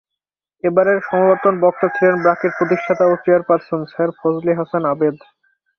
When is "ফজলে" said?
4.19-4.51